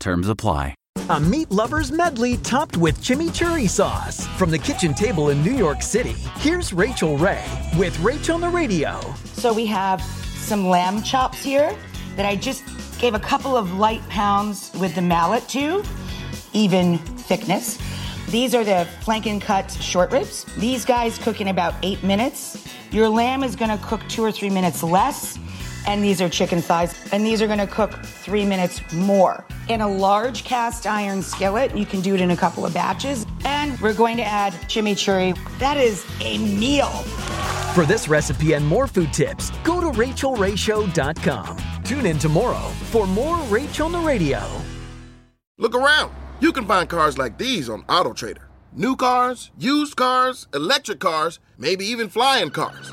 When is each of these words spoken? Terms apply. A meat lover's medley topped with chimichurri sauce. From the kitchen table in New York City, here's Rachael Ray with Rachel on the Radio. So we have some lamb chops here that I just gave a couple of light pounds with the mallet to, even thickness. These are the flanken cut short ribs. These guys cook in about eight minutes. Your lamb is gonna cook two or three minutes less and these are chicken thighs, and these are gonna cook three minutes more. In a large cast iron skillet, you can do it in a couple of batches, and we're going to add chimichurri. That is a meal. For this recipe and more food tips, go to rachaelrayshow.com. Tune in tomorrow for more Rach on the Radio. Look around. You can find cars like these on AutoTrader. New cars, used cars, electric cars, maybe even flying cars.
Terms 0.00 0.28
apply. 0.28 0.74
A 1.10 1.18
meat 1.18 1.50
lover's 1.50 1.90
medley 1.90 2.36
topped 2.38 2.76
with 2.76 3.00
chimichurri 3.00 3.68
sauce. 3.68 4.26
From 4.36 4.50
the 4.50 4.58
kitchen 4.58 4.92
table 4.94 5.30
in 5.30 5.42
New 5.42 5.54
York 5.54 5.80
City, 5.80 6.14
here's 6.36 6.72
Rachael 6.72 7.16
Ray 7.16 7.44
with 7.78 7.98
Rachel 8.00 8.34
on 8.34 8.40
the 8.42 8.48
Radio. 8.48 9.00
So 9.24 9.54
we 9.54 9.64
have 9.66 10.02
some 10.02 10.68
lamb 10.68 11.02
chops 11.02 11.42
here 11.42 11.74
that 12.16 12.26
I 12.26 12.36
just 12.36 12.62
gave 12.98 13.14
a 13.14 13.20
couple 13.20 13.56
of 13.56 13.78
light 13.78 14.06
pounds 14.08 14.70
with 14.78 14.94
the 14.94 15.02
mallet 15.02 15.48
to, 15.50 15.82
even 16.52 16.98
thickness. 16.98 17.78
These 18.28 18.54
are 18.54 18.64
the 18.64 18.86
flanken 19.00 19.40
cut 19.40 19.70
short 19.70 20.12
ribs. 20.12 20.44
These 20.58 20.84
guys 20.84 21.16
cook 21.16 21.40
in 21.40 21.48
about 21.48 21.74
eight 21.82 22.02
minutes. 22.02 22.66
Your 22.90 23.08
lamb 23.08 23.42
is 23.42 23.56
gonna 23.56 23.78
cook 23.82 24.02
two 24.08 24.22
or 24.22 24.32
three 24.32 24.50
minutes 24.50 24.82
less 24.82 25.38
and 25.88 26.04
these 26.04 26.20
are 26.20 26.28
chicken 26.28 26.60
thighs, 26.60 26.94
and 27.12 27.24
these 27.24 27.40
are 27.42 27.48
gonna 27.48 27.66
cook 27.66 27.92
three 28.04 28.44
minutes 28.44 28.80
more. 28.92 29.44
In 29.68 29.80
a 29.80 29.88
large 29.88 30.44
cast 30.44 30.86
iron 30.86 31.22
skillet, 31.22 31.74
you 31.76 31.86
can 31.86 32.02
do 32.02 32.14
it 32.14 32.20
in 32.20 32.30
a 32.30 32.36
couple 32.36 32.64
of 32.66 32.74
batches, 32.74 33.26
and 33.44 33.78
we're 33.80 33.94
going 33.94 34.18
to 34.18 34.22
add 34.22 34.52
chimichurri. 34.68 35.36
That 35.58 35.78
is 35.78 36.04
a 36.20 36.38
meal. 36.38 36.90
For 37.74 37.86
this 37.86 38.06
recipe 38.06 38.52
and 38.52 38.66
more 38.66 38.86
food 38.86 39.12
tips, 39.12 39.50
go 39.64 39.80
to 39.80 39.86
rachaelrayshow.com. 39.98 41.56
Tune 41.84 42.06
in 42.06 42.18
tomorrow 42.18 42.68
for 42.90 43.06
more 43.06 43.36
Rach 43.46 43.84
on 43.84 43.92
the 43.92 43.98
Radio. 43.98 44.42
Look 45.56 45.74
around. 45.74 46.12
You 46.40 46.52
can 46.52 46.66
find 46.66 46.88
cars 46.88 47.18
like 47.18 47.38
these 47.38 47.68
on 47.68 47.82
AutoTrader. 47.84 48.44
New 48.72 48.94
cars, 48.94 49.50
used 49.58 49.96
cars, 49.96 50.46
electric 50.54 51.00
cars, 51.00 51.40
maybe 51.56 51.84
even 51.86 52.08
flying 52.08 52.50
cars. 52.50 52.92